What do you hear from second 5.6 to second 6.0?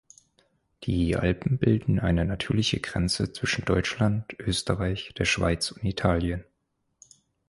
und